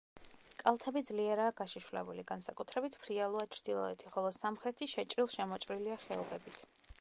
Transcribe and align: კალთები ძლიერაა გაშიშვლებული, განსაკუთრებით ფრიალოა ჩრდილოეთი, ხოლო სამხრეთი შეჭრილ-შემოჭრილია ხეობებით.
კალთები 0.59 1.01
ძლიერაა 1.09 1.51
გაშიშვლებული, 1.59 2.23
განსაკუთრებით 2.31 2.97
ფრიალოა 3.03 3.47
ჩრდილოეთი, 3.57 4.09
ხოლო 4.17 4.33
სამხრეთი 4.39 4.89
შეჭრილ-შემოჭრილია 4.95 6.01
ხეობებით. 6.09 6.61